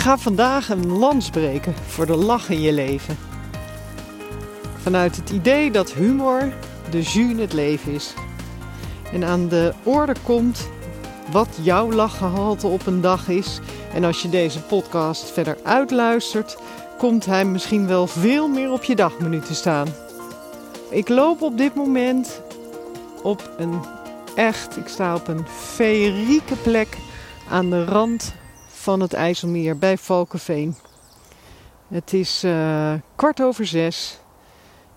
[0.00, 3.18] Ga vandaag een lans breken voor de lach in je leven.
[4.76, 6.52] Vanuit het idee dat humor
[6.90, 8.14] de jus in het leven is.
[9.12, 10.68] En aan de orde komt
[11.30, 13.60] wat jouw lachgehalte op een dag is.
[13.94, 16.56] En als je deze podcast verder uitluistert,
[16.98, 19.88] komt hij misschien wel veel meer op je dagmenu te staan.
[20.90, 22.42] Ik loop op dit moment
[23.22, 23.80] op een
[24.34, 26.98] echt, ik sta op een feerieke plek
[27.50, 28.34] aan de rand
[28.80, 30.76] van het IJsselmeer bij Valkenveen.
[31.88, 34.18] Het is uh, kwart over zes.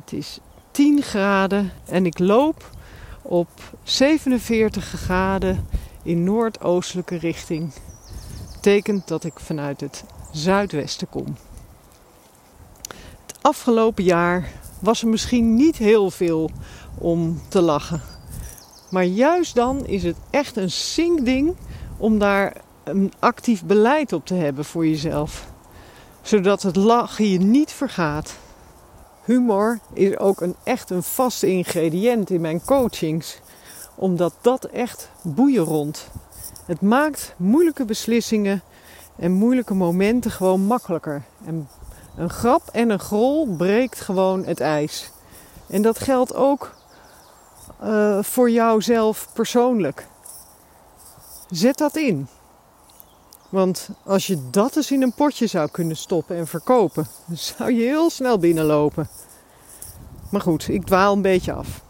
[0.00, 0.38] Het is
[0.70, 2.70] 10 graden en ik loop
[3.22, 3.48] op
[3.82, 5.66] 47 graden
[6.02, 7.72] in noordoostelijke richting.
[8.52, 11.36] Betekent dat ik vanuit het zuidwesten kom.
[13.26, 16.50] Het afgelopen jaar was er misschien niet heel veel
[16.98, 18.02] om te lachen.
[18.90, 21.56] Maar juist dan is het echt een zinkding
[21.96, 25.46] om daar een actief beleid op te hebben voor jezelf.
[26.22, 28.36] Zodat het lachen je niet vergaat.
[29.24, 33.40] Humor is ook een, echt een vaste ingrediënt in mijn coachings.
[33.94, 36.10] Omdat dat echt boeien rond.
[36.66, 38.62] Het maakt moeilijke beslissingen
[39.16, 41.22] en moeilijke momenten gewoon makkelijker.
[41.44, 41.68] En
[42.16, 45.10] een grap en een grol breekt gewoon het ijs.
[45.66, 46.74] En dat geldt ook
[47.82, 50.06] uh, voor jouzelf persoonlijk.
[51.50, 52.28] Zet dat in.
[53.54, 57.72] Want als je dat eens in een potje zou kunnen stoppen en verkopen, dan zou
[57.72, 59.08] je heel snel binnenlopen.
[60.30, 61.82] Maar goed, ik dwaal een beetje af.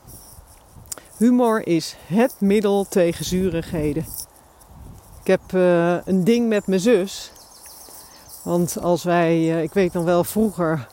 [1.17, 4.07] Humor is het middel tegen zurigheden.
[5.21, 7.33] Ik heb uh, een ding met mijn zus.
[8.43, 10.89] Want als wij, uh, ik weet nog wel, vroeger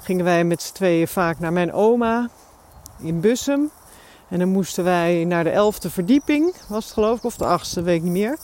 [0.00, 2.28] gingen wij met z'n tweeën vaak naar mijn oma
[2.98, 3.70] in Bussum.
[4.28, 7.82] En dan moesten wij naar de elfde verdieping, was het geloof ik, of de achtste,
[7.82, 8.38] weet ik niet meer.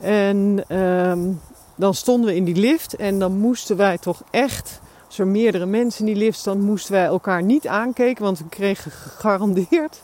[0.00, 1.40] En um,
[1.74, 5.66] dan stonden we in die lift en dan moesten wij toch echt, als er meerdere
[5.66, 10.02] mensen in die lift stonden, moesten wij elkaar niet aankijken, want we kregen gegarandeerd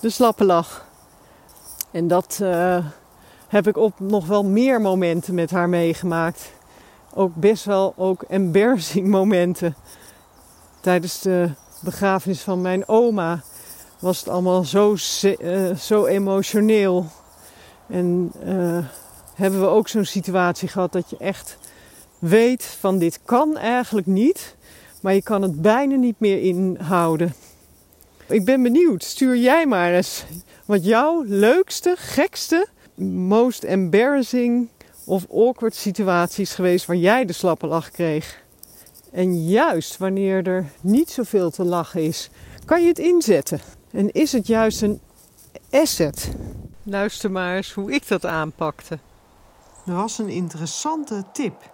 [0.00, 0.88] de slappe lach.
[1.90, 2.84] En dat uh,
[3.48, 6.52] heb ik op nog wel meer momenten met haar meegemaakt.
[7.14, 9.74] Ook best wel ook embarrassing momenten.
[10.80, 13.40] Tijdens de begrafenis van mijn oma
[13.98, 17.06] was het allemaal zo, uh, zo emotioneel.
[17.86, 18.78] En uh,
[19.40, 21.58] hebben we ook zo'n situatie gehad dat je echt
[22.18, 24.56] weet van dit kan eigenlijk niet,
[25.02, 27.34] maar je kan het bijna niet meer inhouden.
[28.26, 30.24] Ik ben benieuwd, stuur jij maar eens
[30.64, 32.66] wat jouw leukste, gekste,
[33.14, 34.68] most embarrassing
[35.04, 38.42] of awkward situaties geweest waar jij de slappe lach kreeg.
[39.12, 42.30] En juist wanneer er niet zoveel te lachen is,
[42.64, 43.60] kan je het inzetten.
[43.90, 45.00] En is het juist een
[45.70, 46.30] asset?
[46.82, 48.98] Luister maar eens hoe ik dat aanpakte.
[49.86, 51.72] Er was een interessante tip.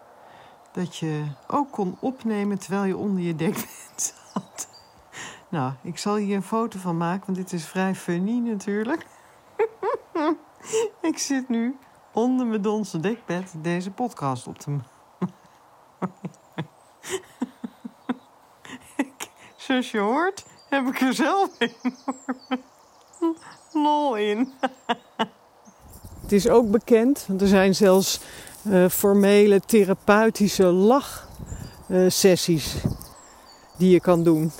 [0.72, 4.69] Dat je ook kon opnemen terwijl je onder je dekbed zat.
[5.49, 9.06] Nou, ik zal hier een foto van maken, want dit is vrij funny natuurlijk.
[11.11, 11.77] ik zit nu
[12.12, 14.87] onder mijn donse dekbed deze podcast op te maken.
[19.56, 22.62] zoals je hoort, heb ik er zelf enorme
[23.72, 24.53] lol in.
[26.27, 28.21] Het is ook bekend, want er zijn zelfs
[28.63, 30.65] uh, formele therapeutische
[31.87, 32.75] lachsessies
[33.77, 34.53] die je kan doen.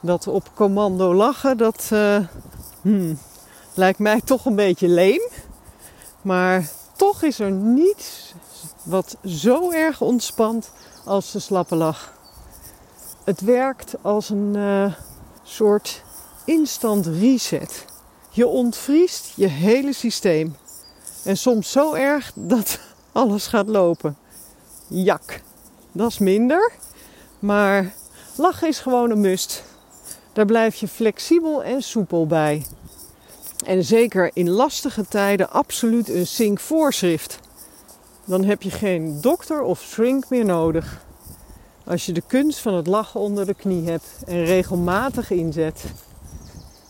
[0.00, 2.18] Dat op commando lachen, dat uh,
[2.80, 3.18] hmm,
[3.74, 5.28] lijkt mij toch een beetje leem.
[6.22, 8.34] Maar toch is er niets
[8.82, 10.70] wat zo erg ontspant
[11.04, 12.12] als de slappe lach.
[13.24, 14.56] Het werkt als een
[15.42, 16.02] soort
[16.44, 17.90] instant reset.
[18.34, 20.56] Je ontvriest je hele systeem.
[21.24, 22.78] En soms zo erg dat
[23.12, 24.16] alles gaat lopen.
[24.88, 25.40] Jak,
[25.92, 26.72] dat is minder.
[27.38, 27.94] Maar
[28.36, 29.64] lachen is gewoon een must.
[30.32, 32.66] Daar blijf je flexibel en soepel bij.
[33.64, 37.38] En zeker in lastige tijden absoluut een zinkvoorschrift.
[38.24, 41.04] Dan heb je geen dokter of shrink meer nodig.
[41.84, 45.84] Als je de kunst van het lachen onder de knie hebt en regelmatig inzet.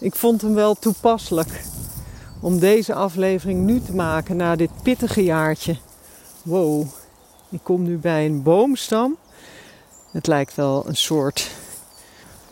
[0.02, 1.62] Ik vond hem wel toepasselijk
[2.40, 5.76] om deze aflevering nu te maken na dit pittige jaartje.
[6.42, 6.86] Wow,
[7.48, 9.16] Ik kom nu bij een boomstam.
[10.10, 11.50] Het lijkt wel een soort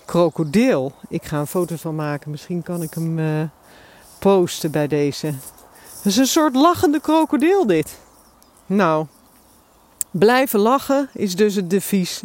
[0.05, 0.93] krokodil.
[1.09, 2.31] Ik ga een foto van maken.
[2.31, 3.43] Misschien kan ik hem uh,
[4.19, 5.27] posten bij deze.
[5.27, 7.99] Het is een soort lachende krokodil dit.
[8.67, 9.07] Nou,
[10.11, 12.23] blijven lachen is dus het devies.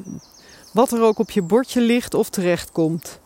[0.73, 3.19] Wat er ook op je bordje ligt of terechtkomt.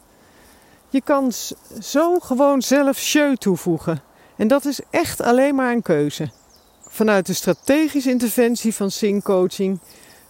[0.91, 1.31] Je kan
[1.79, 4.01] zo gewoon zelf show toevoegen.
[4.35, 6.29] En dat is echt alleen maar een keuze.
[6.87, 9.79] Vanuit de strategische interventie van Sing Coaching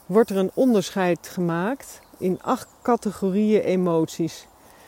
[0.05, 4.47] wordt er een onderscheid gemaakt in acht categorieën emoties.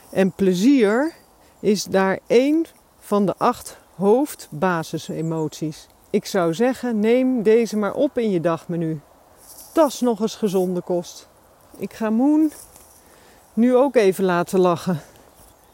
[0.10, 1.14] En plezier
[1.60, 2.66] is daar één
[3.00, 5.88] van de acht hoofdbasisemoties.
[6.10, 9.00] Ik zou zeggen, neem deze maar op in je dagmenu.
[9.74, 11.28] Dat is nog eens gezonde kost.
[11.78, 12.52] Ik ga Moon
[13.54, 15.02] nu ook even laten lachen.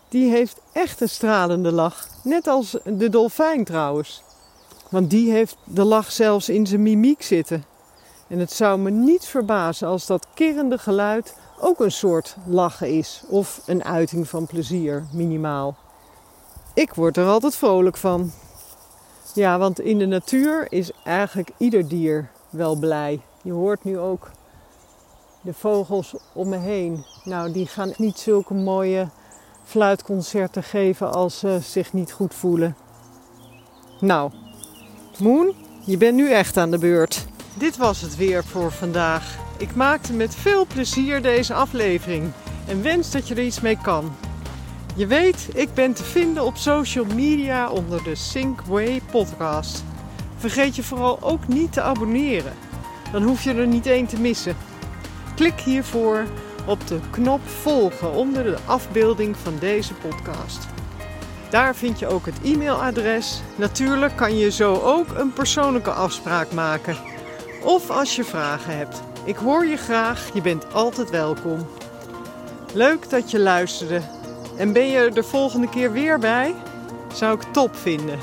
[0.10, 2.08] Die heeft echt een stralende lach.
[2.24, 4.24] Net als de dolfijn trouwens.
[4.90, 7.64] Want die heeft de lach zelfs in zijn mimiek zitten.
[8.28, 13.24] En het zou me niet verbazen als dat kirrende geluid ook een soort lachen is.
[13.28, 15.76] Of een uiting van plezier, minimaal.
[16.74, 18.32] Ik word er altijd vrolijk van.
[19.34, 23.22] Ja, want in de natuur is eigenlijk ieder dier wel blij.
[23.42, 24.32] Je hoort nu ook
[25.42, 27.06] de vogels om me heen.
[27.24, 29.10] Nou, die gaan niet zulke mooie
[29.68, 32.76] fluitconcerten geven als ze zich niet goed voelen.
[34.00, 34.32] Nou,
[35.20, 35.54] Moon,
[35.86, 37.26] je bent nu echt aan de beurt.
[37.54, 39.38] Dit was het weer voor vandaag.
[39.58, 42.32] Ik maakte met veel plezier deze aflevering
[42.68, 44.16] en wens dat je er iets mee kan.
[44.96, 48.62] Je weet, ik ben te vinden op social media onder de Sync
[49.12, 49.84] podcast.
[50.38, 52.54] Vergeet je vooral ook niet te abonneren.
[53.12, 54.56] Dan hoef je er niet één te missen.
[55.36, 56.26] Klik hiervoor
[56.68, 60.68] op de knop volgen onder de afbeelding van deze podcast.
[61.50, 63.42] Daar vind je ook het e-mailadres.
[63.56, 66.98] Natuurlijk kan je zo ook een persoonlijke afspraak maken.
[67.64, 69.02] Of als je vragen hebt.
[69.24, 71.68] Ik hoor je graag, je bent altijd welkom.
[72.74, 74.02] Leuk dat je luisterde.
[74.58, 76.56] En ben je er de volgende keer weer bij?
[77.14, 78.20] Zou ik top vinden.